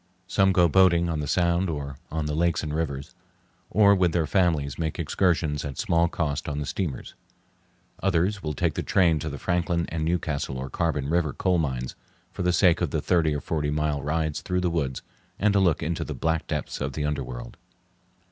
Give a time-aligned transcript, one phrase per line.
[0.25, 3.13] Some go boating on the Sound or on the lakes and rivers,
[3.69, 7.13] or with their families make excursions at small cost on the steamers.
[8.01, 11.93] Others will take the train to the Franklin and Newcastle or Carbon River coal mines
[12.31, 15.03] for the sake of the thirty or forty mile rides through the woods,
[15.37, 17.55] and a look into the black depths of the underworld.